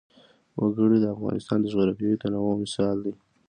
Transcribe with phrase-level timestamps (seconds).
[0.61, 3.13] وګړي د افغانستان د جغرافیوي تنوع مثال دی.